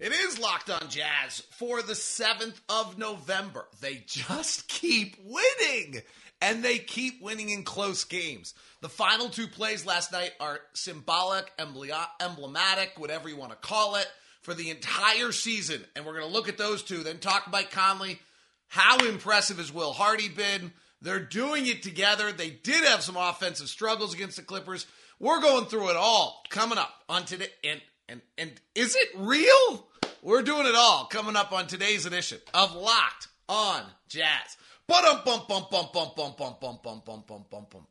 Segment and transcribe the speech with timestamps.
[0.00, 3.66] It is Locked on Jazz for the 7th of November.
[3.80, 6.02] They just keep winning,
[6.40, 8.54] and they keep winning in close games.
[8.80, 14.06] The final two plays last night are symbolic, emblematic, whatever you want to call it,
[14.42, 15.84] for the entire season.
[15.96, 18.20] And we're going to look at those two, then talk Mike Conley.
[18.68, 20.72] How impressive has Will Hardy been?
[21.02, 22.30] They're doing it together.
[22.30, 24.86] They did have some offensive struggles against the Clippers.
[25.18, 27.48] We're going through it all coming up on today.
[27.64, 29.87] And and and is it real?
[30.22, 34.56] We're doing it all coming up on today's edition of Locked on Jazz.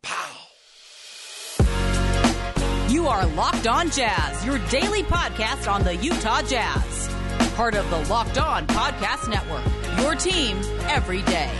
[0.01, 0.35] Pow.
[2.89, 7.09] You are Locked On Jazz, your daily podcast on the Utah Jazz.
[7.55, 9.63] Part of the Locked On Podcast Network.
[9.99, 10.57] Your team
[10.87, 11.51] every day.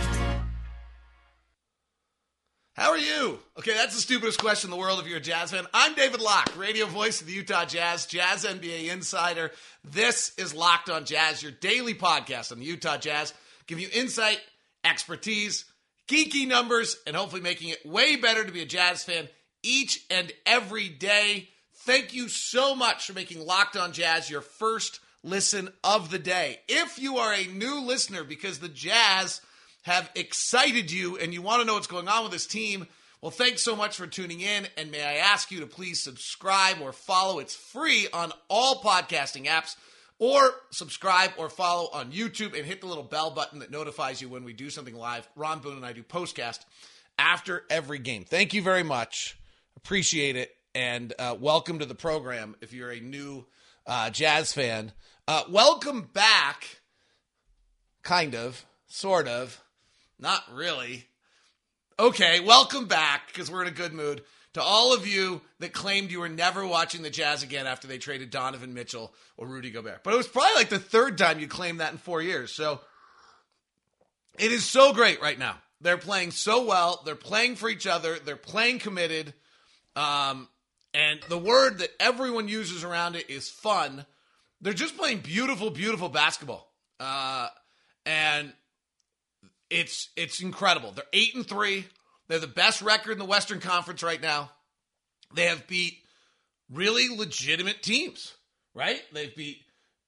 [2.78, 3.40] How are you?
[3.58, 5.66] Okay, that's the stupidest question in the world if you're a Jazz fan.
[5.74, 9.50] I'm David Locke, radio voice of the Utah Jazz, Jazz NBA insider.
[9.82, 13.34] This is Locked on Jazz, your daily podcast on the Utah Jazz.
[13.66, 14.40] Give you insight,
[14.84, 15.64] expertise,
[16.06, 19.28] geeky numbers, and hopefully making it way better to be a Jazz fan
[19.64, 21.48] each and every day.
[21.78, 26.60] Thank you so much for making Locked on Jazz your first listen of the day.
[26.68, 29.40] If you are a new listener because the Jazz
[29.88, 32.86] have excited you and you want to know what's going on with this team,
[33.22, 34.66] well, thanks so much for tuning in.
[34.76, 37.38] And may I ask you to please subscribe or follow?
[37.38, 39.76] It's free on all podcasting apps.
[40.20, 44.28] Or subscribe or follow on YouTube and hit the little bell button that notifies you
[44.28, 45.28] when we do something live.
[45.36, 46.58] Ron Boone and I do postcast
[47.18, 48.24] after every game.
[48.24, 49.38] Thank you very much.
[49.76, 50.50] Appreciate it.
[50.74, 53.46] And uh, welcome to the program if you're a new
[53.86, 54.92] uh, Jazz fan.
[55.28, 56.80] Uh, welcome back,
[58.02, 59.62] kind of, sort of
[60.18, 61.06] not really.
[61.98, 64.22] Okay, welcome back because we're in a good mood.
[64.54, 67.98] To all of you that claimed you were never watching the Jazz again after they
[67.98, 70.02] traded Donovan Mitchell or Rudy Gobert.
[70.02, 72.52] But it was probably like the third time you claimed that in four years.
[72.52, 72.80] So
[74.38, 75.56] it is so great right now.
[75.80, 77.02] They're playing so well.
[77.04, 78.18] They're playing for each other.
[78.18, 79.34] They're playing committed.
[79.94, 80.48] Um,
[80.94, 84.06] and the word that everyone uses around it is fun.
[84.60, 86.72] They're just playing beautiful, beautiful basketball.
[86.98, 87.48] Uh,
[88.06, 88.52] and
[89.70, 90.92] it's it's incredible.
[90.92, 91.86] They're eight and three.
[92.28, 94.50] They're the best record in the Western Conference right now.
[95.34, 95.98] They have beat
[96.70, 98.34] really legitimate teams,
[98.74, 99.00] right?
[99.12, 99.58] They've beat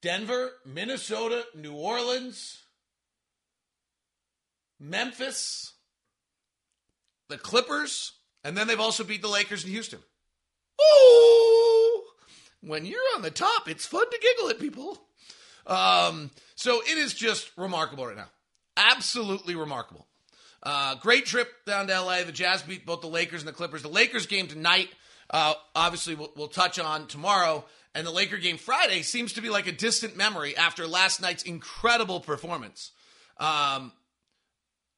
[0.01, 2.63] Denver, Minnesota, New Orleans,
[4.79, 5.73] Memphis,
[7.29, 9.99] the Clippers, and then they've also beat the Lakers in Houston.
[10.81, 12.03] Ooh!
[12.61, 14.99] When you're on the top, it's fun to giggle at people.
[15.65, 18.29] Um, so it is just remarkable right now.
[18.77, 20.07] Absolutely remarkable.
[20.63, 22.23] Uh, great trip down to LA.
[22.23, 23.81] The Jazz beat both the Lakers and the Clippers.
[23.81, 24.89] The Lakers game tonight,
[25.29, 27.65] uh, obviously, we'll, we'll, touch on tomorrow.
[27.95, 31.43] And the Laker game Friday seems to be like a distant memory after last night's
[31.43, 32.91] incredible performance
[33.37, 33.91] um,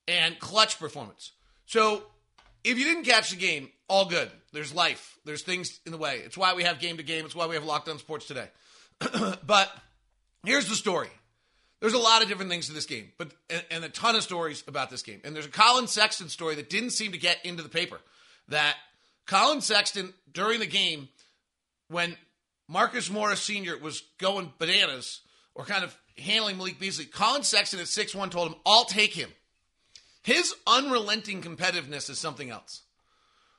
[0.07, 1.31] and clutch performance.
[1.65, 2.03] So
[2.63, 4.29] if you didn't catch the game, all good.
[4.51, 6.21] There's life, there's things in the way.
[6.23, 8.49] It's why we have game to game, it's why we have Locked On Sports today.
[9.45, 9.71] but
[10.45, 11.09] here's the story
[11.83, 14.23] there's a lot of different things to this game, but and, and, a ton of
[14.23, 15.19] stories about this game.
[15.25, 17.99] And there's a Collin Sexton story that didn't seem to get into the paper.
[18.47, 18.77] That
[19.25, 21.09] Collin Sexton during the game,
[21.89, 22.15] when
[22.69, 23.77] Marcus Morris Sr.
[23.77, 25.19] was going bananas
[25.55, 29.13] or kind of handling Malik Beasley, Collin Sexton at six one told him, "I'll take
[29.13, 29.33] him."
[30.21, 32.83] His unrelenting competitiveness is something else.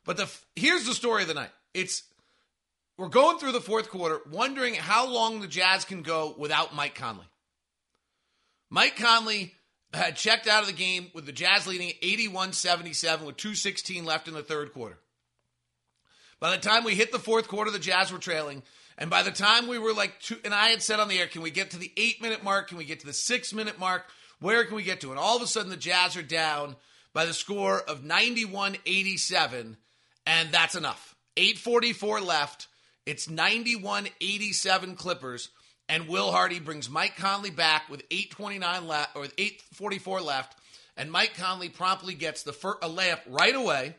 [0.07, 1.51] But the here's the story of the night.
[1.75, 2.05] It's
[2.97, 6.95] we're going through the fourth quarter, wondering how long the Jazz can go without Mike
[6.95, 7.27] Conley.
[8.71, 9.55] Mike Conley
[9.93, 14.29] had checked out of the game with the Jazz leading 81 77 with 2.16 left
[14.29, 14.99] in the third quarter.
[16.41, 18.63] By the time we hit the fourth quarter, the Jazz were trailing.
[18.99, 21.27] And by the time we were like two, and I had said on the air,
[21.27, 22.69] can we get to the eight minute mark?
[22.69, 24.05] Can we get to the six minute mark?
[24.41, 25.11] Where can we get to?
[25.11, 26.77] And all of a sudden, the Jazz are down
[27.13, 29.77] by the score of 91 87,
[30.27, 31.15] and that's enough.
[31.37, 32.69] 8.44 left.
[33.07, 35.49] It's 91 87 Clippers.
[35.89, 40.59] And Will Hardy brings Mike Conley back with 8:29 left or 8:44 left,
[40.97, 43.97] and Mike Conley promptly gets the first, a layup right away.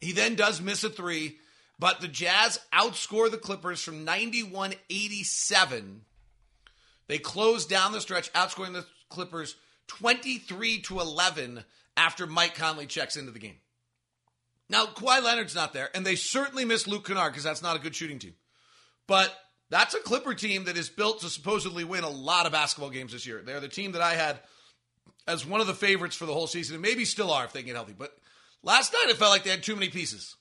[0.00, 1.38] He then does miss a three,
[1.78, 6.00] but the Jazz outscore the Clippers from 91-87.
[7.06, 9.56] They close down the stretch, outscoring the Clippers
[9.88, 11.64] 23 to 11
[11.96, 13.58] after Mike Conley checks into the game.
[14.68, 17.80] Now, Kawhi Leonard's not there, and they certainly miss Luke Kennard because that's not a
[17.80, 18.36] good shooting team.
[19.08, 19.36] But
[19.70, 23.12] that's a Clipper team that is built to supposedly win a lot of basketball games
[23.12, 23.40] this year.
[23.44, 24.40] They're the team that I had
[25.26, 27.62] as one of the favorites for the whole season, and maybe still are if they
[27.62, 27.94] get healthy.
[27.96, 28.12] But
[28.62, 30.36] last night it felt like they had too many pieces,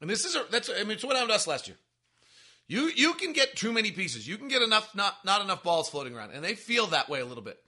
[0.00, 1.76] and this is a, that's I mean it's what happened to us last year.
[2.66, 4.26] You you can get too many pieces.
[4.26, 7.20] You can get enough not not enough balls floating around, and they feel that way
[7.20, 7.58] a little bit.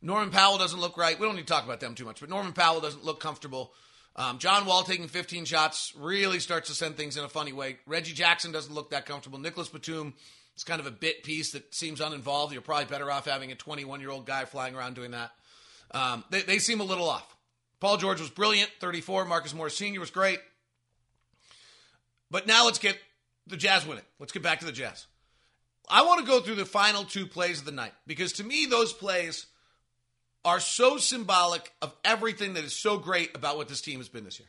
[0.00, 1.18] Norman Powell doesn't look right.
[1.18, 3.72] We don't need to talk about them too much, but Norman Powell doesn't look comfortable.
[4.14, 7.78] Um, John Wall taking 15 shots really starts to send things in a funny way.
[7.86, 9.38] Reggie Jackson doesn't look that comfortable.
[9.38, 10.14] Nicolas Batum
[10.56, 12.52] is kind of a bit piece that seems uninvolved.
[12.52, 15.30] You're probably better off having a 21 year old guy flying around doing that.
[15.90, 17.36] Um, they, they seem a little off.
[17.78, 19.26] Paul George was brilliant, 34.
[19.26, 20.00] Marcus Morris Sr.
[20.00, 20.40] was great.
[22.30, 22.98] But now let's get
[23.46, 24.04] the Jazz winning.
[24.18, 25.06] Let's get back to the Jazz.
[25.88, 28.66] I want to go through the final two plays of the night because to me,
[28.66, 29.46] those plays
[30.44, 34.24] are so symbolic of everything that is so great about what this team has been
[34.24, 34.48] this year.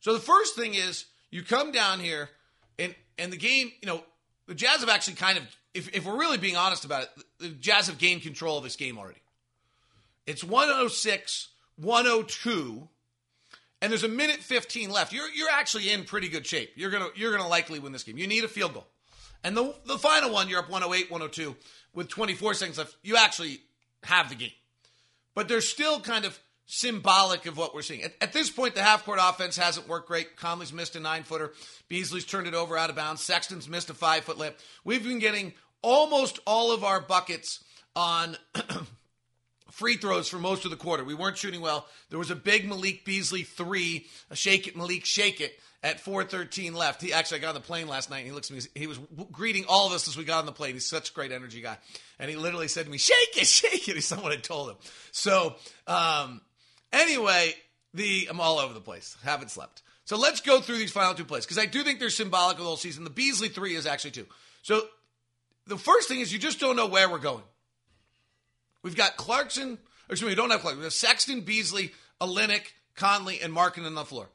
[0.00, 2.28] So the first thing is you come down here
[2.78, 4.02] and and the game, you know,
[4.46, 7.48] the Jazz have actually kind of, if, if we're really being honest about it, the
[7.48, 9.20] Jazz have gained control of this game already.
[10.26, 12.88] It's 106, 102
[13.84, 16.72] and there's a minute 15 left, you're you're actually in pretty good shape.
[16.74, 18.16] You're gonna you're gonna likely win this game.
[18.16, 18.86] You need a field goal,
[19.44, 21.54] and the the final one, you're up 108, 102
[21.92, 22.96] with 24 seconds left.
[23.02, 23.60] You actually
[24.04, 24.52] have the game,
[25.34, 28.02] but they're still kind of symbolic of what we're seeing.
[28.02, 30.36] At, at this point, the half court offense hasn't worked great.
[30.36, 31.52] Conley's missed a nine footer.
[31.88, 33.22] Beasley's turned it over out of bounds.
[33.22, 34.58] Sexton's missed a five foot lip.
[34.84, 35.52] We've been getting
[35.82, 37.62] almost all of our buckets
[37.94, 38.36] on
[39.70, 41.04] free throws for most of the quarter.
[41.04, 41.86] We weren't shooting well.
[42.10, 46.74] There was a big Malik Beasley three, a shake it, Malik, shake it at 4:13
[46.74, 47.02] left.
[47.02, 48.20] He actually I got on the plane last night.
[48.20, 48.62] and He looks at me.
[48.74, 48.98] He was
[49.30, 50.72] greeting all of us as we got on the plane.
[50.72, 51.76] He's such a great energy guy,
[52.18, 54.76] and he literally said to me, "Shake it, shake it." Someone had told him.
[55.12, 55.56] So
[55.86, 56.40] um,
[56.92, 57.54] anyway,
[57.92, 59.16] the I'm all over the place.
[59.22, 59.82] Haven't slept.
[60.04, 62.62] So let's go through these final two plays because I do think they're symbolic of
[62.62, 63.04] the whole season.
[63.04, 64.26] The Beasley three is actually two.
[64.62, 64.82] So
[65.66, 67.44] the first thing is you just don't know where we're going.
[68.82, 69.78] We've got Clarkson.
[70.10, 70.80] Excuse me, we don't have Clarkson.
[70.80, 74.28] We have Sexton, Beasley, Olynyk, Conley, and Markkanen on the floor.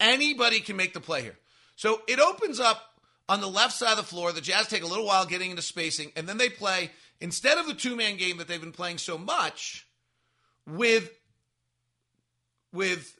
[0.00, 1.36] Anybody can make the play here.
[1.76, 2.82] So it opens up
[3.28, 4.32] on the left side of the floor.
[4.32, 7.66] The Jazz take a little while getting into spacing, and then they play instead of
[7.66, 9.86] the two man game that they've been playing so much
[10.66, 11.10] with
[12.74, 13.16] with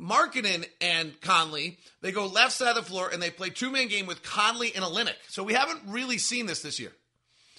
[0.00, 1.78] Markkanen and Conley.
[2.00, 4.74] They go left side of the floor and they play two man game with Conley
[4.74, 5.14] and Olynyk.
[5.28, 6.92] So we haven't really seen this this year.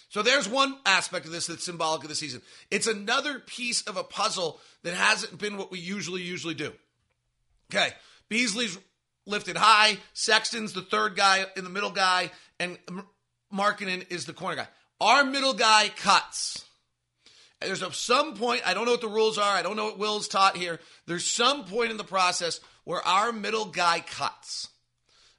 [0.10, 2.42] So there's one aspect of this that's symbolic of the season.
[2.70, 6.72] It's another piece of a puzzle that hasn't been what we usually usually do.
[7.74, 7.90] Okay,
[8.30, 8.78] Beasley's
[9.26, 9.98] lifted high.
[10.14, 12.30] Sexton's the third guy in the middle guy,
[12.60, 12.78] and
[13.52, 14.68] Markkanen is the corner guy.
[15.02, 16.64] Our middle guy cuts.
[17.66, 19.56] There's a, some point, I don't know what the rules are.
[19.56, 20.80] I don't know what Will's taught here.
[21.06, 24.70] There's some point in the process where our middle guy cuts.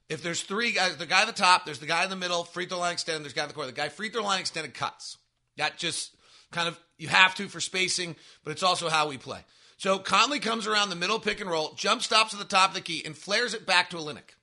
[0.09, 2.43] If there's three guys, the guy at the top, there's the guy in the middle,
[2.43, 3.71] free throw line extended, there's the guy in the corner.
[3.71, 5.17] The guy free throw line extended cuts.
[5.57, 6.11] That just
[6.51, 9.39] kind of, you have to for spacing, but it's also how we play.
[9.77, 12.75] So Conley comes around the middle pick and roll, jump stops at the top of
[12.75, 14.35] the key, and flares it back to Olynyk.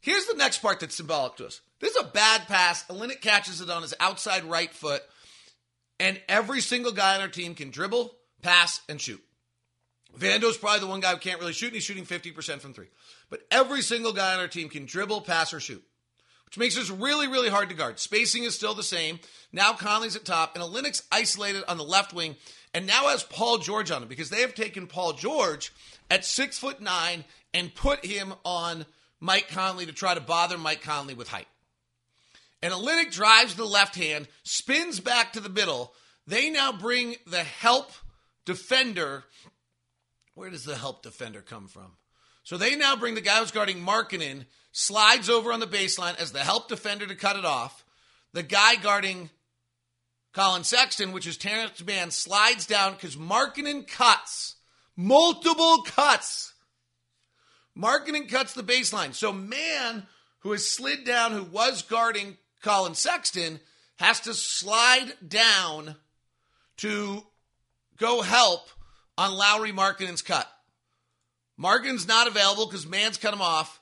[0.00, 1.60] Here's the next part that's symbolic to us.
[1.80, 2.84] This is a bad pass.
[2.86, 5.02] Olynyk catches it on his outside right foot,
[6.00, 9.22] and every single guy on our team can dribble, pass, and shoot.
[10.18, 12.88] Vando's probably the one guy who can't really shoot, and he's shooting 50% from three.
[13.28, 15.84] But every single guy on our team can dribble, pass, or shoot,
[16.46, 18.00] which makes us really, really hard to guard.
[18.00, 19.20] Spacing is still the same.
[19.52, 22.34] Now Conley's at top, and Olynyk's isolated on the left wing,
[22.74, 25.72] and now has Paul George on him because they have taken Paul George
[26.10, 28.86] at six foot nine and put him on
[29.20, 31.46] Mike Conley to try to bother Mike Conley with height.
[32.62, 35.94] Olynyk drives the left hand, spins back to the middle.
[36.26, 37.90] They now bring the help
[38.44, 39.24] defender
[40.40, 41.92] where does the help defender come from?
[42.44, 46.32] So they now bring the guy who's guarding Markkanen, slides over on the baseline as
[46.32, 47.84] the help defender to cut it off.
[48.32, 49.28] The guy guarding
[50.32, 54.56] Collin Sexton, which is Terrence Mann, slides down because Markkanen cuts.
[54.96, 56.54] Multiple cuts.
[57.76, 59.14] Markkanen cuts the baseline.
[59.14, 60.06] So Mann,
[60.38, 63.60] who has slid down, who was guarding Collin Sexton,
[63.96, 65.94] has to slide down
[66.78, 67.22] to
[67.98, 68.68] go help
[69.18, 70.48] on Lauri Markkanen's cut.
[71.60, 73.80] Markkanen's not available because Mann's cut him off.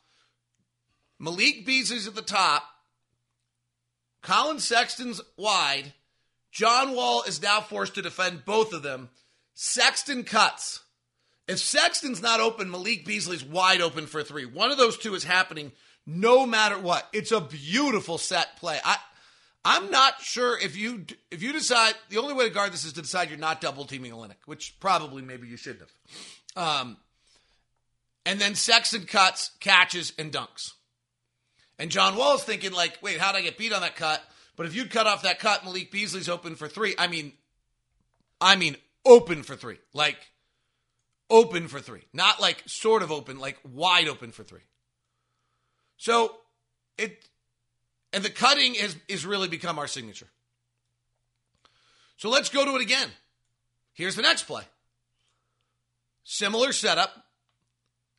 [1.21, 2.65] Malik Beasley's at the top.
[4.23, 5.93] Collin Sexton's wide.
[6.51, 9.11] John Wall is now forced to defend both of them.
[9.55, 10.81] Sexton cuts.
[11.47, 14.45] If Sexton's not open, Malik Beasley's wide open for three.
[14.45, 15.73] One of those two is happening
[16.09, 17.07] no matter what.
[17.13, 18.81] It's a beautiful set play.
[18.83, 18.97] I
[19.65, 22.95] I'm not sure if you if you decide the only way to guard this is
[22.95, 26.65] to decide you're not double teaming Olynyk, which probably maybe you shouldn't have.
[26.65, 26.97] Um,
[28.25, 30.73] and then Sexton cuts, catches, and dunks.
[31.79, 34.23] And John Wall's thinking like, wait, how'd I get beat on that cut?
[34.57, 36.95] But if you'd cut off that cut, Malik Beasley's open for three.
[36.99, 37.33] I mean,
[38.41, 40.17] I mean, open for three, like
[41.29, 44.63] open for three, not like sort of open, like wide open for three.
[45.99, 46.35] So
[46.97, 47.23] it
[48.13, 50.29] And the cutting has, is really become our signature.
[52.17, 53.09] So let's go to it again.
[53.93, 54.63] Here's the next play.
[56.25, 57.11] Similar setup.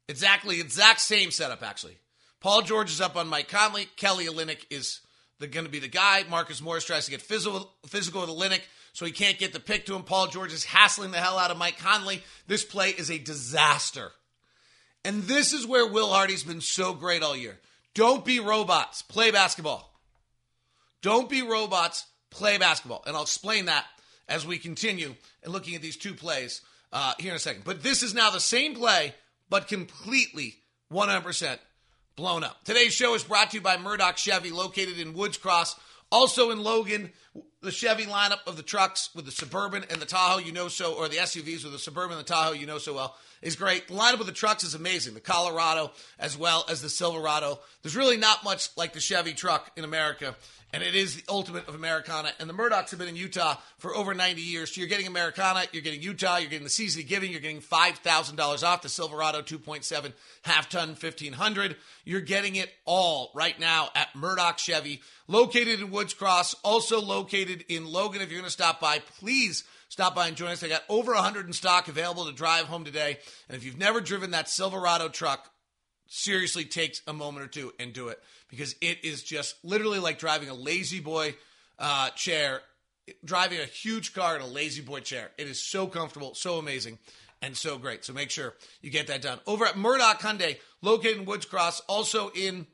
[0.07, 1.98] Exactly, exact same setup, actually.
[2.39, 3.88] Paul George is up on Mike Conley.
[3.95, 5.01] Kelly Olynyk is
[5.39, 6.24] going to be the guy.
[6.29, 8.62] Marcus Morris tries to get physical, physical with Olynyk,
[8.93, 10.03] so he can't get the pick to him.
[10.03, 12.24] Paul George is hassling the hell out of Mike Conley.
[12.48, 14.12] This play is a disaster.
[15.06, 17.58] And this is where Will Hardy's been so great all year.
[17.94, 19.01] Don't be robots.
[19.01, 20.00] Play basketball.
[21.01, 22.06] Don't be robots.
[22.29, 23.03] Play basketball.
[23.08, 23.86] And I'll explain that
[24.27, 27.63] as we continue and looking at these two plays uh, here in a second.
[27.63, 29.15] But this is now the same play,
[29.50, 30.56] but completely
[30.91, 31.58] 100%
[32.15, 32.63] blown up.
[32.65, 35.75] Today's show is brought to you by Murdoch Chevy, located in Woods Cross.
[36.12, 37.12] Also in Logan,
[37.62, 40.93] the Chevy lineup of the trucks with the Suburban and the Tahoe, you know so,
[40.93, 43.88] or the SUVs with the Suburban and the Tahoe, you know so well, is great.
[43.88, 45.13] The lineup of the trucks is amazing.
[45.13, 47.59] The Colorado as well as the Silverado.
[47.81, 50.36] There's really not much like the Chevy truck in America
[50.71, 52.31] and it is the ultimate of Americana.
[52.39, 54.74] And the Murdochs have been in Utah for over 90 years.
[54.74, 58.63] So you're getting Americana, you're getting Utah, you're getting the season giving, you're getting $5,000
[58.63, 61.75] off the Silverado 2.7 half ton 1500.
[62.05, 67.18] You're getting it all right now at Murdoch Chevy, located in Woods Cross, also located
[67.23, 68.21] in Logan.
[68.21, 70.59] If you're going to stop by, please stop by and join us.
[70.59, 73.17] They got over 100 in stock available to drive home today.
[73.47, 75.49] And if you've never driven that Silverado truck,
[76.09, 80.17] seriously takes a moment or two and do it because it is just literally like
[80.17, 81.35] driving a lazy boy
[81.77, 82.61] uh, chair,
[83.23, 85.29] driving a huge car in a lazy boy chair.
[85.38, 86.97] It is so comfortable, so amazing,
[87.41, 88.03] and so great.
[88.03, 89.39] So make sure you get that done.
[89.45, 92.65] Over at Murdoch Hyundai, located in Woods Cross, also in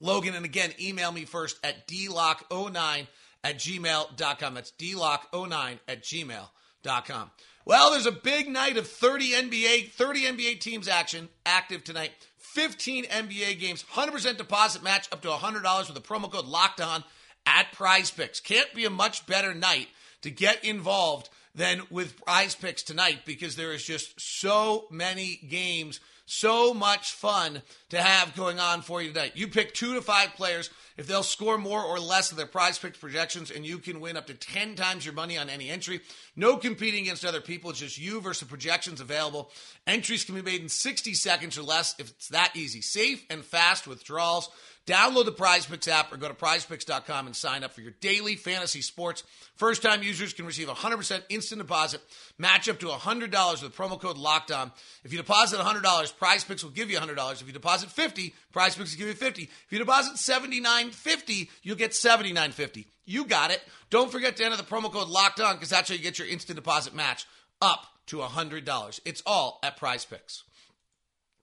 [0.00, 0.34] Logan.
[0.34, 3.06] And again, email me first at dlock09
[3.44, 4.54] at gmail.com.
[4.54, 7.30] That's dlock09 at gmail.com.
[7.66, 12.10] Well, there's a big night of 30 NBA, 30 NBA teams action active tonight.
[12.38, 17.04] 15 NBA games, 100% deposit match up to $100 with a promo code locked on
[17.46, 18.40] at prize picks.
[18.40, 19.88] Can't be a much better night
[20.22, 26.00] to get involved than with prize picks tonight because there is just so many games,
[26.26, 29.32] so much fun to have going on for you tonight.
[29.34, 32.78] You pick two to five players if they'll score more or less of their prize
[32.78, 36.00] picks projections, and you can win up to 10 times your money on any entry.
[36.36, 37.70] No competing against other people.
[37.70, 39.50] It's just you versus the projections available.
[39.86, 42.80] Entries can be made in 60 seconds or less if it's that easy.
[42.80, 44.48] Safe and fast withdrawals.
[44.86, 48.36] Download the Prize Picks app or go to prizepicks.com and sign up for your daily
[48.36, 49.22] fantasy sports.
[49.56, 52.02] First time users can receive a 100% instant deposit,
[52.36, 54.72] match up to $100 with promo code locked on.
[55.02, 57.40] If you deposit $100, Prize Picks will give you $100.
[57.40, 59.42] If you deposit 50, Prize Picks will give you 50.
[59.44, 62.84] If you deposit 79.50, you'll get 79.50.
[63.06, 63.62] You got it.
[63.88, 66.28] Don't forget to enter the promo code locked on because that's how you get your
[66.28, 67.26] instant deposit match
[67.62, 69.00] up to $100.
[69.06, 70.44] It's all at Prize Picks.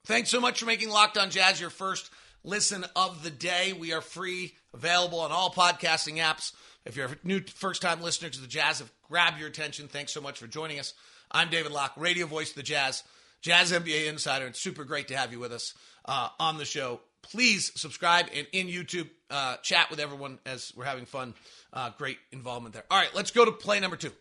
[0.05, 2.12] Thanks so much for making Locked On Jazz your first
[2.43, 3.74] listen of the day.
[3.74, 6.53] We are free, available on all podcasting apps.
[6.86, 9.88] If you're a new first time listener to the Jazz, have grabbed your attention.
[9.88, 10.93] Thanks so much for joining us.
[11.31, 13.03] I'm David Locke, radio voice of the Jazz,
[13.41, 14.48] Jazz NBA insider.
[14.48, 15.74] It's super great to have you with us
[16.05, 17.01] uh, on the show.
[17.21, 21.36] Please subscribe and in YouTube, uh, chat with everyone as we're having fun.
[21.71, 22.83] Uh, great involvement there.
[22.89, 24.12] All right, let's go to play number two.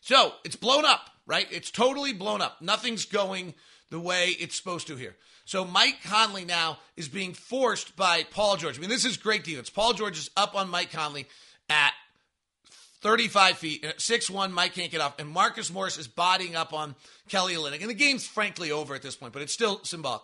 [0.00, 1.46] So it's blown up, right?
[1.50, 2.60] It's totally blown up.
[2.60, 3.54] Nothing's going
[3.90, 5.14] the way it's supposed to here.
[5.44, 8.78] So Mike Conley now is being forced by Paul George.
[8.78, 9.68] I mean, this is great defense.
[9.68, 11.26] Paul George is up on Mike Conley
[11.68, 11.92] at
[13.02, 13.82] 35 feet.
[13.82, 15.18] And at 6'1, Mike can't get off.
[15.18, 16.94] And Marcus Morris is bodying up on
[17.28, 17.82] Kelly Olynyk.
[17.82, 20.22] And the game's frankly over at this point, but it's still symbolic.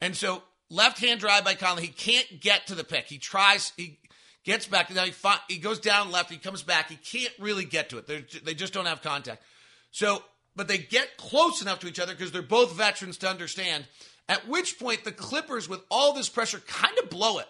[0.00, 1.82] And so left hand drive by Conley.
[1.82, 3.06] He can't get to the pick.
[3.06, 3.98] He tries, he
[4.44, 4.94] gets back.
[4.94, 5.12] Now he,
[5.48, 6.30] he goes down left.
[6.30, 6.88] He comes back.
[6.88, 8.06] He can't really get to it.
[8.06, 9.42] They're, they just don't have contact.
[9.90, 10.22] So,
[10.54, 13.86] but they get close enough to each other because they're both veterans to understand–
[14.30, 17.48] at which point, the Clippers, with all this pressure, kind of blow it.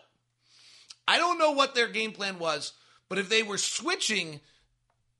[1.07, 2.73] I don't know what their game plan was,
[3.11, 4.41] but if they were switching,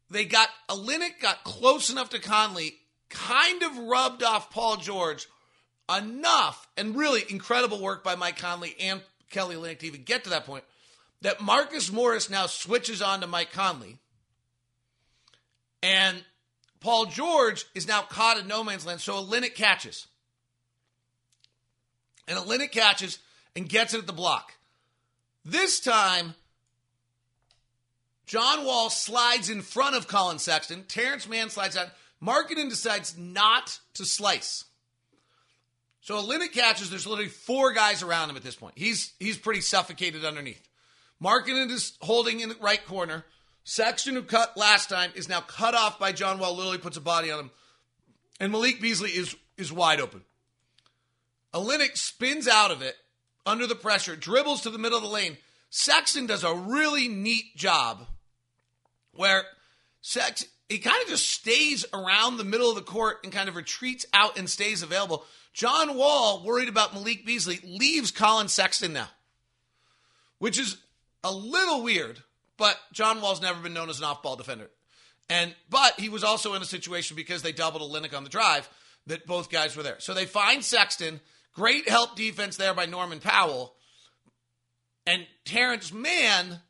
[0.09, 2.77] they got Olynyk got close enough to Conley,
[3.11, 5.29] kind of rubbed off Paul George
[5.95, 10.31] enough, and really incredible work by Mike Conley and Kelly Olynyk to even get to
[10.31, 10.65] that point.
[11.21, 13.99] That Marcus Morris now switches on to Mike Conley,
[15.83, 16.25] and
[16.81, 19.03] Paul George is now caught in no man's land.
[19.03, 20.07] So Olynyk catches.
[22.29, 23.19] And Olynyk catches
[23.57, 24.55] and gets it at the block.
[25.45, 26.35] This time,
[28.27, 30.85] John Wall slides in front of Collin Sexton.
[30.85, 31.89] Terrence Mann slides out.
[32.23, 34.65] Markkanen decides not to slice.
[36.01, 36.91] So Olynyk catches.
[36.91, 38.75] There's literally four guys around him at this point.
[38.77, 40.69] He's he's pretty suffocated underneath.
[41.23, 43.25] Markkanen is holding in the right corner.
[43.65, 46.57] Sexton, who cut last time, is now cut off by John Wall.
[46.57, 47.51] Literally puts a body on him.
[48.39, 50.23] And Malik Beasley is is wide open.
[51.55, 52.97] Olynyk spins out of it
[53.47, 55.37] under the pressure, dribbles to the middle of the lane,
[55.71, 58.07] Sexton does a really neat job
[59.13, 59.45] where
[60.03, 63.57] Sex he kind of just stays around the middle of the court and kind of
[63.57, 65.25] retreats out and stays available.
[65.53, 69.09] John Wall, worried about Malik Beasley, leaves Collin Sexton now,
[70.39, 70.77] which is
[71.25, 72.23] a little weird,
[72.57, 74.71] but John Wall's never been known as an off ball defender.
[75.29, 78.69] And but he was also in a situation because they doubled Olynyk on the drive
[79.09, 79.99] that both guys were there.
[79.99, 81.21] So they find Sexton,
[81.55, 83.75] great help defense there by Norman Powell.
[85.07, 86.61] And Terrence Mann,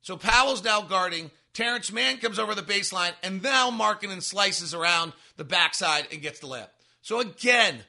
[0.00, 1.30] so Powell's now guarding.
[1.52, 6.40] Terrence Mann comes over the baseline, and now Markkanen slices around the backside and gets
[6.40, 6.68] the layup.
[7.02, 7.82] So again,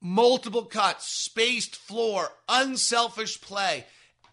[0.00, 3.84] multiple cuts, spaced floor, unselfish play,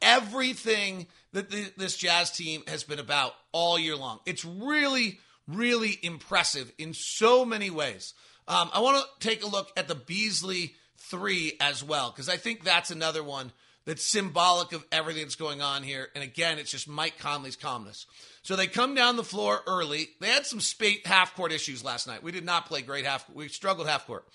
[0.02, 4.20] everything that this Jazz team has been about all year long.
[4.26, 8.14] It's really, really impressive in so many ways.
[8.48, 10.76] Um, I want to take a look at the Beasley
[11.10, 13.52] three as well, because I think that's another one
[13.86, 16.10] that's symbolic of everything that's going on here.
[16.16, 18.08] And again, it's just Mike Conley's calmness.
[18.42, 20.10] So they come down the floor early.
[20.20, 22.24] They had some spate half court issues last night.
[22.24, 23.30] We did not play great half.
[23.30, 24.26] We struggled half court.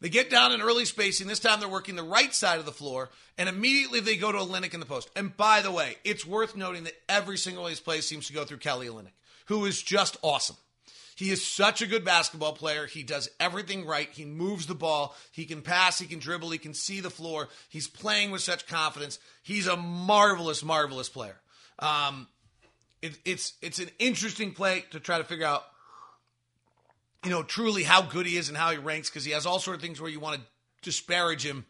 [0.00, 1.28] They get down in early spacing.
[1.28, 3.08] This time they're working the right side of the floor,
[3.38, 5.08] and immediately they go to Olynyk in the post.
[5.14, 8.26] And by the way, it's worth noting that every single one of these plays seems
[8.26, 9.12] to go through Kelly Olynyk,
[9.46, 10.56] who is just awesome.
[11.22, 12.86] He is such a good basketball player.
[12.86, 14.08] He does everything right.
[14.10, 15.14] He moves the ball.
[15.30, 16.00] He can pass.
[16.00, 16.50] He can dribble.
[16.50, 17.48] He can see the floor.
[17.68, 19.20] He's playing with such confidence.
[19.40, 21.40] He's a marvelous, marvelous player.
[21.78, 22.26] Um,
[23.02, 25.62] it, it's it's an interesting play to try to figure out
[27.24, 29.60] you know, truly how good he is and how he ranks because he has all
[29.60, 30.46] sort of things where you want to
[30.82, 31.66] disparage him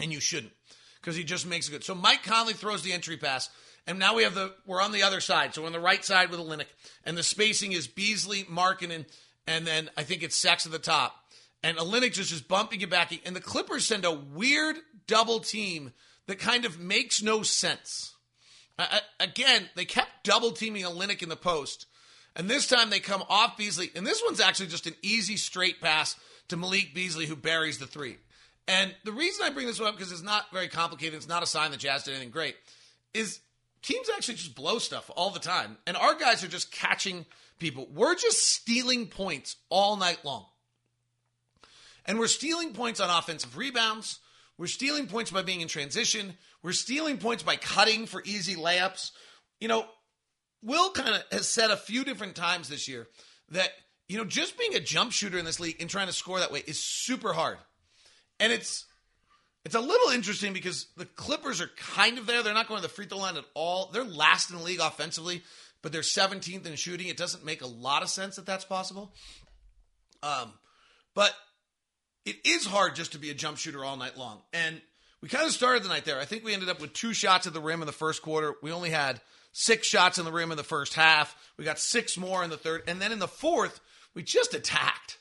[0.00, 0.52] and you shouldn't
[1.00, 1.84] because he just makes it good.
[1.84, 3.50] So Mike Conley throws the entry pass.
[3.90, 5.52] And now we have the we're on the other side.
[5.52, 6.66] So on the right side with Olynyk.
[7.04, 9.04] And the spacing is Beasley, Markkanen,
[9.48, 11.16] and then I think it's Sex at the top.
[11.64, 13.12] And Olynyk just is just bumping it back.
[13.26, 14.76] And the Clippers send a weird
[15.08, 15.92] double team
[16.28, 18.14] that kind of makes no sense.
[19.18, 21.86] Again, they kept double teaming Olynyk in the post.
[22.36, 23.90] And this time they come off Beasley.
[23.96, 26.14] And this one's actually just an easy straight pass
[26.46, 28.18] to Malik Beasley, who buries the three.
[28.68, 31.42] And the reason I bring this one up, because it's not very complicated, it's not
[31.42, 32.54] a sign that Jazz did anything great,
[33.12, 33.40] is
[33.82, 35.78] teams actually just blow stuff all the time.
[35.86, 37.26] And our guys are just catching
[37.58, 37.88] people.
[37.92, 40.46] We're just stealing points all night long.
[42.06, 44.20] And we're stealing points on offensive rebounds.
[44.58, 46.34] We're stealing points by being in transition.
[46.62, 49.12] We're stealing points by cutting for easy layups.
[49.60, 49.86] You know,
[50.62, 53.08] Will kind of has said a few different times this year
[53.50, 53.70] that
[54.08, 56.52] you know just being a jump shooter in this league and trying to score that
[56.52, 57.56] way is super hard,
[58.38, 58.84] and it's
[59.64, 62.42] it's a little interesting because the Clippers are kind of there.
[62.42, 63.90] They're not going to the free throw line at all.
[63.92, 65.42] They're last in the league offensively,
[65.82, 67.08] but they're 17th in shooting.
[67.08, 69.12] It doesn't make a lot of sense that that's possible.
[70.22, 70.52] Um,
[71.14, 71.34] but
[72.24, 74.80] it is hard just to be a jump shooter all night long, and
[75.22, 76.18] we kind of started the night there.
[76.18, 78.54] I think we ended up with two shots at the rim in the first quarter.
[78.62, 79.20] We only had
[79.52, 81.36] six shots in the rim in the first half.
[81.58, 82.82] We got six more in the third.
[82.86, 83.80] And then in the fourth,
[84.14, 85.18] we just attacked.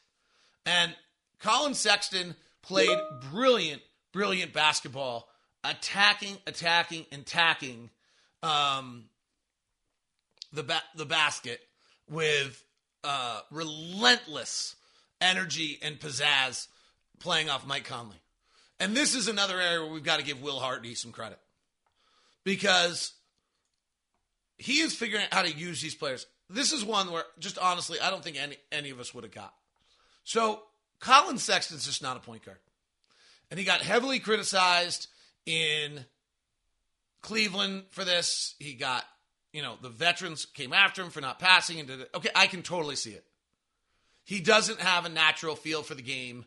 [0.65, 0.95] And
[1.39, 2.97] Collin Sexton played
[3.31, 5.29] brilliant, brilliant basketball,
[5.63, 7.89] attacking, attacking, and attacking
[8.43, 9.05] um,
[10.51, 11.59] the, ba- the basket
[12.09, 12.63] with
[13.03, 14.75] uh, relentless
[15.21, 16.67] energy and pizzazz
[17.19, 18.21] playing off Mike Conley.
[18.79, 21.39] And this is another area where we've got to give Will Hardy some credit
[22.43, 23.13] because
[24.57, 26.25] he is figuring out how to use these players.
[26.49, 29.33] This is one where, just honestly, I don't think any, any of us would have
[29.33, 29.53] got.
[30.23, 30.63] So,
[30.99, 32.57] Collin Sexton's just not a point guard.
[33.51, 35.07] And he got heavily criticized
[35.45, 36.05] in
[37.21, 38.55] Cleveland for this.
[38.59, 39.03] He got,
[39.53, 42.09] you know, the veterans came after him for not passing did it.
[42.13, 43.25] Okay, I can totally see it.
[44.23, 46.45] He doesn't have a natural feel for the game.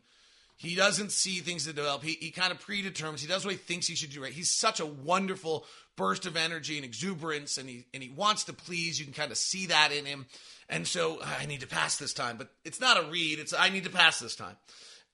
[0.57, 2.05] He doesn't see things that develop.
[2.05, 3.21] He, he kind of predetermines.
[3.21, 4.33] He does what he thinks he should do right.
[4.33, 8.53] He's such a wonderful burst of energy and exuberance, and he and he wants to
[8.53, 9.01] please.
[9.01, 10.27] You can kind of see that in him.
[10.69, 13.41] And so ah, I need to pass this time, but it's not a read.
[13.41, 14.57] It's I need to pass this time,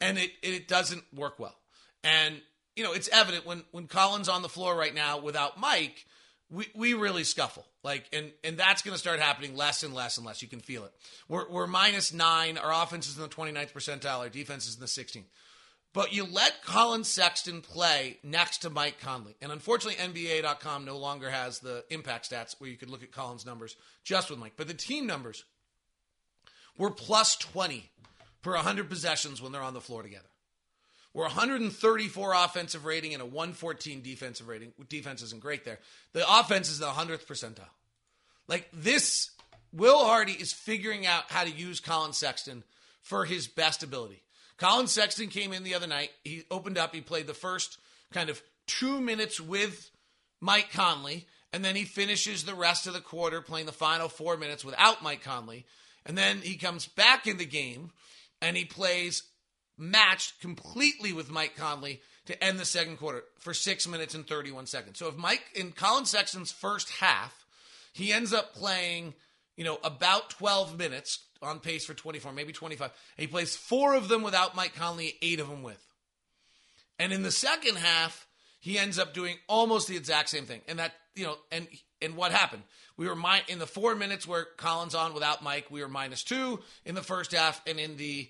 [0.01, 1.57] and it it doesn't work well.
[2.05, 2.41] And
[2.77, 6.07] you know it's evident when when Collin's on the floor right now without Mike,
[6.51, 7.67] we we really scuffle.
[7.83, 10.43] Like and and that's going to start happening less and less and less.
[10.43, 10.93] You can feel it.
[11.29, 12.59] We're we're minus nine.
[12.59, 14.19] Our offense is in the 29th percentile.
[14.21, 15.25] Our defense is in the 16th.
[15.95, 19.35] But you let Collin Sexton play next to Mike Conley.
[19.41, 23.47] And unfortunately, NBA.com no longer has the impact stats where you could look at Collin's
[23.47, 24.53] numbers just with Mike.
[24.57, 25.45] But the team numbers
[26.77, 27.91] were plus 20
[28.43, 30.29] per 100 possessions when they're on the floor together.
[31.19, 34.73] We're 134 offensive rating and a 114 defensive rating.
[34.89, 35.81] Defense isn't great there.
[36.13, 37.65] The offense is the 100th percentile.
[38.47, 39.33] Like this,
[39.73, 42.63] Will Hardy is figuring out how to use Collin Sexton
[43.03, 44.23] for his best ability.
[44.59, 46.11] Collin Sexton came in the other night.
[46.23, 46.95] He opened up.
[46.95, 47.79] He played the first
[48.13, 49.91] kind of two minutes with
[50.41, 54.37] Mike Conley, and then he finishes the rest of the quarter playing the final four
[54.37, 55.67] minutes without Mike Conley.
[56.07, 57.91] And then he comes back in the game
[58.41, 59.25] and he plays
[59.79, 64.67] matched completely with Mike Conley to end the second quarter for six minutes and 31
[64.67, 64.99] seconds.
[64.99, 67.47] So if Mike in Collin Sexton's first half,
[67.93, 69.15] he ends up playing,
[69.57, 72.91] you know, about 12 minutes on pace for 24, maybe 25.
[73.17, 75.83] And he plays four of them without Mike Conley, eight of them with.
[76.99, 78.27] And in the second half,
[78.61, 80.61] he ends up doing almost the exact same thing.
[80.69, 81.67] And that, you know, and
[82.01, 82.63] and what happened?
[82.97, 86.23] We were mi- in the four minutes where Collin's on without Mike, we were minus
[86.23, 88.29] two in the first half, and in the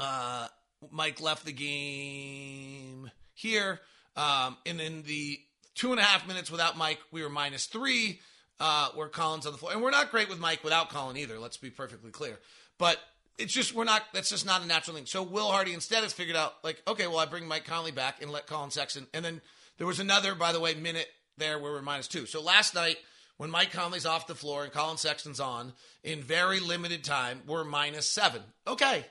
[0.00, 0.48] uh,
[0.90, 3.80] Mike left the game here,
[4.16, 5.40] um, and in the
[5.74, 8.20] two and a half minutes without Mike, we were minus three.
[8.60, 11.40] Uh, where Collin's on the floor, and we're not great with Mike without Collin either.
[11.40, 12.38] Let's be perfectly clear.
[12.78, 13.00] But
[13.36, 14.02] it's just we're not.
[14.12, 15.06] That's just not a natural thing.
[15.06, 18.22] So Will Hardy instead has figured out like, okay, well I bring Mike Conley back
[18.22, 19.40] and let Collin Sexton, and then
[19.78, 22.26] there was another, by the way, minute there where we're minus two.
[22.26, 22.96] So last night
[23.36, 25.72] when Mike Conley's off the floor and Collin Sexton's on
[26.04, 28.42] in very limited time, we're minus seven.
[28.66, 29.04] Okay,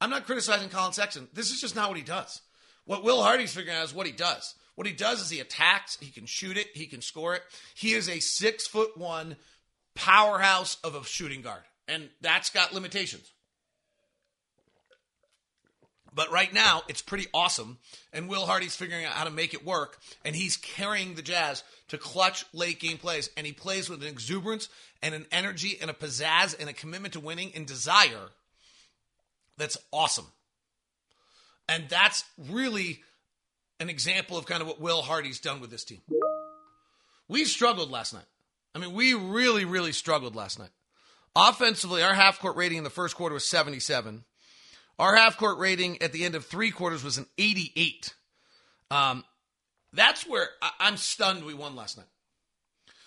[0.00, 1.28] I'm not criticizing Collin Sexton.
[1.34, 2.40] This is just not what he does.
[2.86, 4.54] What Will Hardy's figuring out is what he does.
[4.74, 7.42] What he does is he attacks, he can shoot it, he can score it.
[7.74, 9.36] He is a six foot one
[9.94, 13.30] powerhouse of a shooting guard, and that's got limitations.
[16.12, 17.78] But right now, it's pretty awesome.
[18.12, 19.98] And Will Hardy's figuring out how to make it work.
[20.24, 23.30] And he's carrying the Jazz to clutch late game plays.
[23.36, 24.68] And he plays with an exuberance
[25.02, 28.30] and an energy and a pizzazz and a commitment to winning and desire
[29.60, 30.26] that's awesome.
[31.68, 33.00] And that's really
[33.78, 36.00] an example of kind of what Will Hardy's done with this team.
[37.28, 38.24] We struggled last night.
[38.74, 40.70] I mean, we really, really struggled last night.
[41.36, 44.24] Offensively, our half court rating in the first quarter was 77.
[44.98, 48.14] Our half court rating at the end of three quarters was an 88.
[48.90, 49.24] Um,
[49.92, 52.08] that's where I- am stunned we won last night.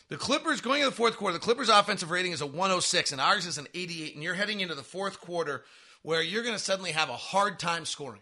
[0.10, 3.20] The Clippers, going into the fourth quarter, the Clippers' offensive rating is a 106, and
[3.20, 4.14] ours is an 88.
[4.14, 5.64] And you're heading into the fourth quarter
[6.04, 8.22] where you're going to suddenly have a hard time scoring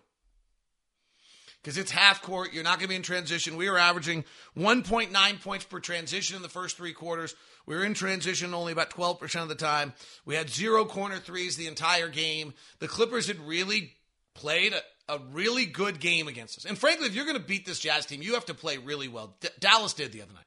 [1.62, 2.54] because it's half court.
[2.54, 3.58] You're not going to be in transition.
[3.58, 4.24] We were averaging
[4.58, 7.36] 1.9 points per transition in the first three quarters.
[7.66, 9.94] We were in transition only about 12% of the time.
[10.26, 12.54] We had zero corner threes the entire game.
[12.80, 13.94] The Clippers had really
[14.34, 16.66] played a, a really good game against us.
[16.66, 19.08] And frankly, if you're going to beat this Jazz team, you have to play really
[19.08, 19.36] well.
[19.42, 20.46] D- Dallas did the other night.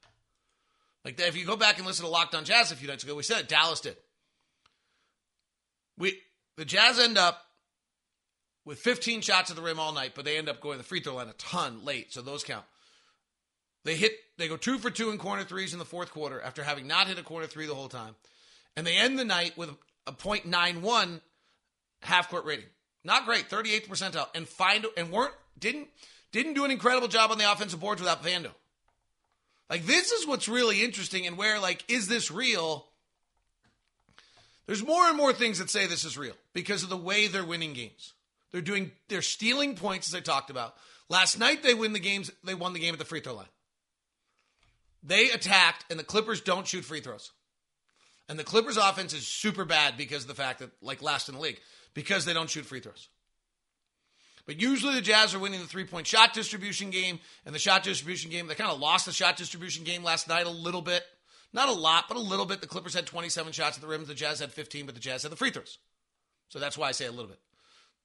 [1.05, 3.15] Like if you go back and listen to Locked On Jazz a few nights ago,
[3.15, 3.49] we said it.
[3.49, 3.97] Dallas did.
[5.99, 6.19] We
[6.57, 7.41] the Jazz end up
[8.65, 10.89] with 15 shots at the rim all night, but they end up going to the
[10.89, 12.65] free throw line a ton late, so those count.
[13.85, 16.63] They hit, they go two for two in corner threes in the fourth quarter after
[16.63, 18.15] having not hit a corner three the whole time,
[18.77, 19.71] and they end the night with
[20.07, 21.21] a .91
[22.03, 22.67] half court rating.
[23.05, 25.89] Not great, 38th percentile, and find and weren't didn't
[26.33, 28.51] didn't do an incredible job on the offensive boards without Vando.
[29.69, 32.87] Like this is what's really interesting, and where like is this real?
[34.67, 37.45] There's more and more things that say this is real because of the way they're
[37.45, 38.15] winning games.
[38.51, 40.75] They're doing they're stealing points as I talked about.
[41.09, 43.47] Last night they win the games they won the game at the free throw line.
[45.03, 47.31] They attacked and the Clippers don't shoot free throws.
[48.29, 51.35] And the Clippers offense is super bad because of the fact that like last in
[51.35, 51.61] the league
[51.93, 53.09] because they don't shoot free throws.
[54.47, 58.31] But usually the Jazz are winning the three-point shot distribution game and the shot distribution
[58.31, 58.47] game.
[58.47, 61.03] They kind of lost the shot distribution game last night a little bit.
[61.55, 62.61] Not a lot, but a little bit.
[62.61, 64.05] The Clippers had 27 shots at the rim.
[64.05, 65.79] The Jazz had 15, but the Jazz had the free throws.
[66.49, 67.39] So that's why I say a little bit.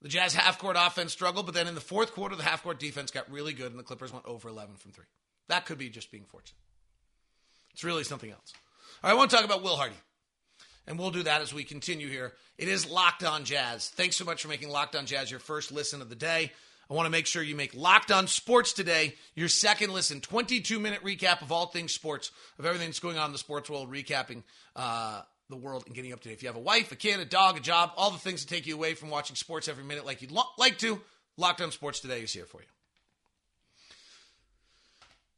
[0.01, 2.79] The Jazz half court offense struggled, but then in the fourth quarter, the half court
[2.79, 5.07] defense got really good, and the Clippers went over 11 from three.
[5.49, 6.59] That could be just being fortunate.
[7.73, 8.53] It's really something else.
[9.03, 9.95] All right, I want to talk about Will Hardy.
[10.87, 12.33] And we'll do that as we continue here.
[12.57, 13.89] It is Locked On Jazz.
[13.89, 16.51] Thanks so much for making Locked On Jazz your first listen of the day.
[16.89, 20.21] I want to make sure you make Locked On Sports today your second listen.
[20.21, 23.69] 22 minute recap of all things sports, of everything that's going on in the sports
[23.69, 24.41] world, recapping
[24.75, 26.33] uh, the world and getting up to date.
[26.33, 28.53] If you have a wife, a kid, a dog, a job, all the things that
[28.53, 30.99] take you away from watching sports every minute like you'd lo- like to,
[31.37, 32.67] Locked On Sports Today is here for you.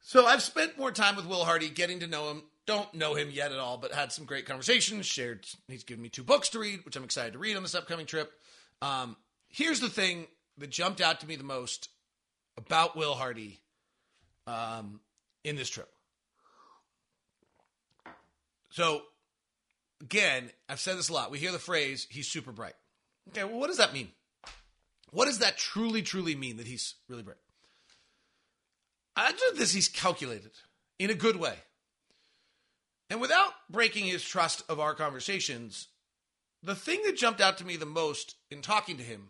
[0.01, 2.43] So I've spent more time with Will Hardy, getting to know him.
[2.65, 5.05] Don't know him yet at all, but had some great conversations.
[5.05, 7.75] Shared, he's given me two books to read, which I'm excited to read on this
[7.75, 8.31] upcoming trip.
[8.81, 9.17] Um,
[9.49, 11.89] here's the thing that jumped out to me the most
[12.57, 13.59] about Will Hardy
[14.47, 14.99] um,
[15.43, 15.89] in this trip.
[18.69, 19.03] So
[20.01, 21.31] again, I've said this a lot.
[21.31, 22.75] We hear the phrase, he's super bright.
[23.29, 24.09] Okay, well, what does that mean?
[25.11, 27.37] What does that truly, truly mean that he's really bright?
[29.15, 30.51] I do this, he's calculated
[30.97, 31.55] in a good way.
[33.09, 35.89] And without breaking his trust of our conversations,
[36.63, 39.29] the thing that jumped out to me the most in talking to him,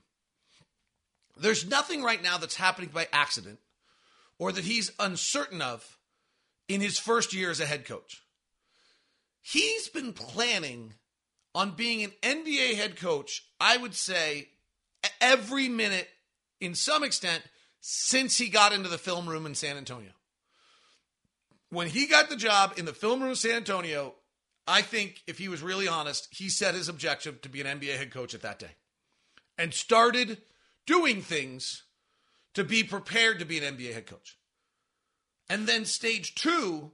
[1.42, 3.60] there's nothing right now that's happening by accident
[4.38, 5.98] or that he's uncertain of
[6.68, 8.22] in his first year as a head coach.
[9.42, 10.94] He's been planning
[11.54, 14.50] on being an NBA head coach, I would say,
[15.20, 16.08] every minute
[16.60, 17.44] in some extent
[17.82, 20.12] since he got into the film room in San Antonio.
[21.70, 24.14] When he got the job in the film room in San Antonio,
[24.68, 27.98] I think if he was really honest, he set his objective to be an NBA
[27.98, 28.76] head coach at that day
[29.58, 30.38] and started
[30.86, 31.84] doing things
[32.54, 34.38] to be prepared to be an NBA head coach.
[35.50, 36.92] And then stage two,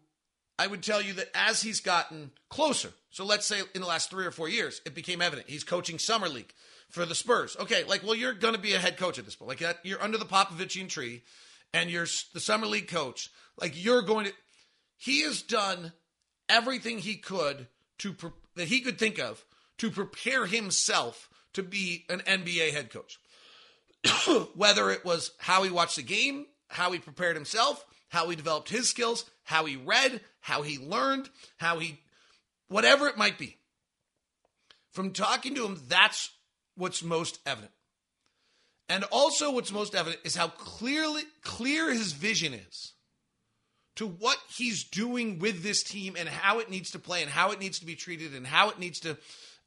[0.60, 4.10] I would tell you that as he's gotten closer, so let's say in the last
[4.10, 6.54] three or four years, it became evident he's coaching summer league
[6.90, 7.56] for the Spurs.
[7.60, 9.62] Okay, like, well, you're going to be a head coach at this point.
[9.62, 11.24] Like, you're under the Popovichian tree
[11.74, 13.30] and you're the summer league coach.
[13.60, 14.34] Like, you're going to.
[14.98, 15.94] He has done
[16.50, 17.68] everything he could
[18.00, 18.16] to
[18.56, 19.46] that he could think of
[19.78, 23.20] to prepare himself to be an NBA head coach.
[24.56, 28.70] Whether it was how he watched the game, how he prepared himself, how he developed
[28.70, 32.00] his skills, how he read, how he learned, how he
[32.68, 33.58] whatever it might be.
[34.92, 36.32] From talking to him, that's
[36.76, 37.72] what's most evident.
[38.90, 42.94] And also what's most evident is how clearly clear his vision is
[43.98, 47.52] to what he's doing with this team and how it needs to play and how
[47.52, 49.18] it needs to be treated and how it needs to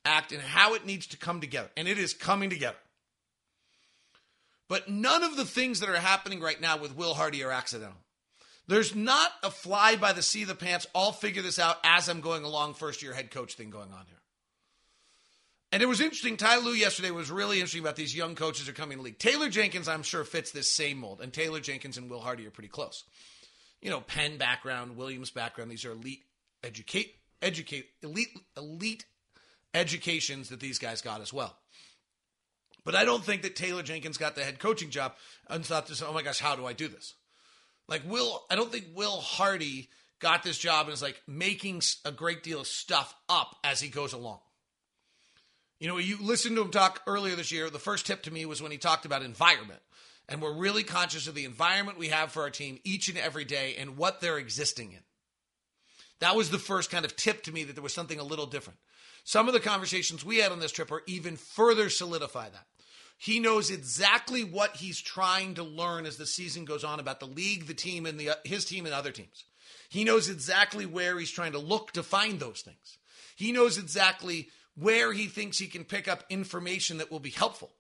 [0.05, 1.69] act and how it needs to come together.
[1.77, 2.79] And it is coming together.
[4.71, 7.99] But none of the things that are happening right now with Will Hardy are accidental.
[8.69, 12.09] There's not a fly by the seat of the pants, I'll figure this out as
[12.09, 14.21] I'm going along, first year head coach thing going on here.
[15.73, 16.37] And it was interesting.
[16.37, 19.19] Ty Lue yesterday was really interesting about these young coaches are coming to league.
[19.19, 21.21] Taylor Jenkins, I'm sure, fits this same mold.
[21.21, 23.03] And Taylor Jenkins and Will Hardy are pretty close.
[23.83, 25.71] You know, Penn background, Williams background.
[25.71, 26.23] These are elite
[26.63, 29.05] educate educate elite elite
[29.75, 31.57] educations that these guys got as well.
[32.85, 35.15] But I don't think that Taylor Jenkins got the head coaching job
[35.49, 37.15] and thought this, oh my gosh, how do I do this?
[37.89, 39.89] Like Will, I don't think Will Hardy
[40.21, 43.89] got this job and is like making a great deal of stuff up as he
[43.89, 44.41] goes along.
[45.79, 47.71] You know, you listened to him talk earlier this year.
[47.71, 49.81] The first tip to me was when he talked about environment.
[50.29, 53.45] And we're really conscious of the environment we have for our team each and every
[53.45, 55.01] day and what they're existing in.
[56.21, 58.47] That was the first kind of tip to me that there was something a little
[58.47, 58.79] different.
[59.25, 62.67] Some of the conversations we had on this trip are even further solidify that.
[63.19, 67.27] He knows exactly what he's trying to learn as the season goes on about the
[67.27, 69.45] league, the team, and the, uh, his team and other teams.
[69.91, 72.99] He knows exactly where he's trying to look to find those things.
[73.37, 77.73] He knows exactly where he thinks he can pick up information that will be helpful.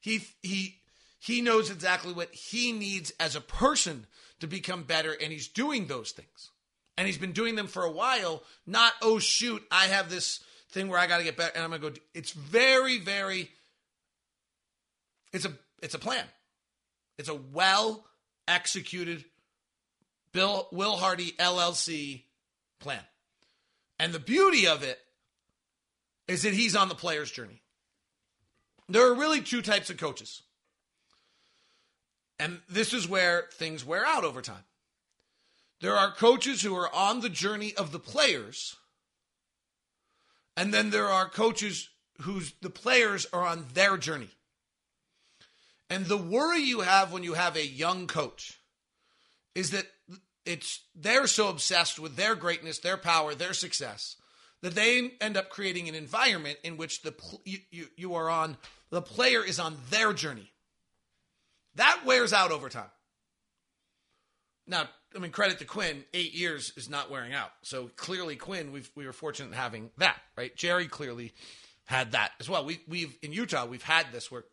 [0.00, 0.76] He he
[1.18, 4.06] he knows exactly what he needs as a person
[4.38, 6.50] to become better and he's doing those things.
[6.98, 10.88] And he's been doing them for a while, not oh shoot, I have this thing
[10.88, 13.50] where I got to get better and I'm going to go it's very very
[15.32, 16.24] it's a it's a plan.
[17.18, 18.04] It's a well
[18.48, 19.24] executed
[20.32, 22.22] Bill Will Hardy LLC
[22.80, 23.00] plan.
[23.98, 24.98] And the beauty of it
[26.28, 27.62] is that he's on the player's journey.
[28.88, 30.42] There are really two types of coaches.
[32.38, 34.64] And this is where things wear out over time.
[35.80, 38.76] There are coaches who are on the journey of the players,
[40.56, 41.90] and then there are coaches
[42.22, 44.30] whose the players are on their journey.
[45.90, 48.58] And the worry you have when you have a young coach
[49.54, 49.86] is that
[50.44, 54.16] it's they're so obsessed with their greatness, their power, their success
[54.62, 58.56] that they end up creating an environment in which the you, you, you are on
[58.90, 60.50] the player is on their journey.
[61.74, 62.90] That wears out over time.
[64.66, 67.50] Now, I mean, credit to Quinn, eight years is not wearing out.
[67.62, 70.54] So clearly, Quinn, we've, we were fortunate in having that, right?
[70.54, 71.32] Jerry clearly
[71.86, 72.64] had that as well.
[72.64, 74.44] We, we've in Utah, we've had this where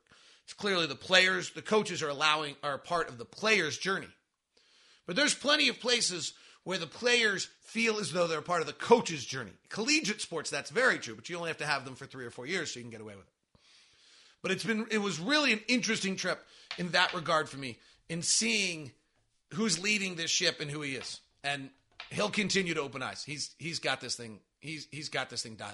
[0.46, 4.08] it's clearly the players, the coaches are allowing are part of the player's journey.
[5.06, 8.74] But there's plenty of places where the players feel as though they're part of the
[8.74, 9.52] coach's journey.
[9.70, 12.30] Collegiate sports, that's very true, but you only have to have them for three or
[12.30, 13.60] four years so you can get away with it.
[14.42, 16.46] But it's been it was really an interesting trip
[16.78, 17.78] in that regard for me
[18.10, 18.92] in seeing
[19.54, 21.20] who's leading this ship and who he is.
[21.44, 21.70] And
[22.12, 23.24] he'll continue to open eyes.
[23.24, 24.40] He's he's got this thing.
[24.60, 25.74] He's he's got this thing dialed.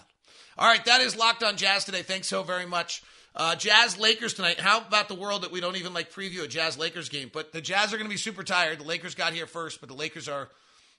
[0.58, 2.02] All right, that is locked on Jazz today.
[2.02, 3.04] Thanks so very much.
[3.36, 4.60] Uh, Jazz Lakers tonight.
[4.60, 7.30] How about the world that we don't even like preview a Jazz Lakers game?
[7.32, 8.80] But the Jazz are going to be super tired.
[8.80, 10.50] The Lakers got here first, but the Lakers are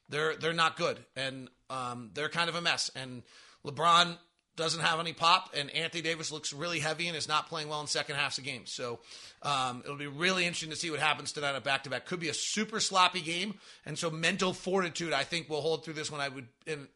[0.09, 2.91] they're they're not good, and um, they're kind of a mess.
[2.95, 3.23] And
[3.67, 4.17] LeBron
[4.61, 7.81] doesn't have any pop, and Anthony Davis looks really heavy and is not playing well
[7.81, 8.71] in second halves of games.
[8.71, 9.01] So
[9.43, 12.07] um, it'll be really interesting to see what happens tonight on back to back.
[12.07, 15.95] Could be a super sloppy game, and so mental fortitude I think will hold through
[15.95, 16.21] this one.
[16.21, 16.87] I would and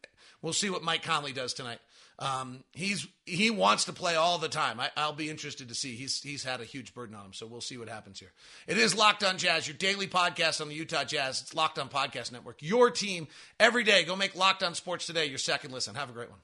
[0.41, 1.79] we'll see what Mike Conley does tonight.
[2.17, 4.79] Um, he's he wants to play all the time.
[4.79, 5.95] I, will be interested to see.
[5.95, 8.31] He's he's had a huge burden on him, so we'll see what happens here.
[8.67, 11.41] It is Locked On Jazz, your daily podcast on the Utah Jazz.
[11.41, 12.61] It's Locked On Podcast Network.
[12.61, 13.27] Your team
[13.59, 14.05] every day.
[14.05, 15.95] Go make Locked On Sports today your second listen.
[15.95, 16.39] Have a great one.